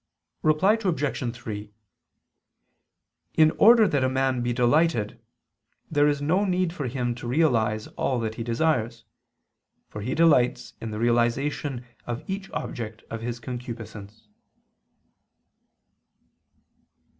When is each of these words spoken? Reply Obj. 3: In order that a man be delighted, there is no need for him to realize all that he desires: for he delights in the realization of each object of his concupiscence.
Reply 0.41 0.79
Obj. 0.83 1.35
3: 1.35 1.71
In 3.35 3.51
order 3.59 3.87
that 3.87 4.03
a 4.03 4.09
man 4.09 4.41
be 4.41 4.51
delighted, 4.51 5.21
there 5.91 6.07
is 6.07 6.23
no 6.23 6.43
need 6.43 6.73
for 6.73 6.87
him 6.87 7.13
to 7.13 7.27
realize 7.27 7.85
all 7.89 8.19
that 8.21 8.33
he 8.33 8.43
desires: 8.43 9.03
for 9.89 10.01
he 10.01 10.15
delights 10.15 10.73
in 10.81 10.89
the 10.89 10.97
realization 10.97 11.85
of 12.07 12.27
each 12.27 12.49
object 12.49 13.03
of 13.11 13.21
his 13.21 13.39
concupiscence. 13.39 14.27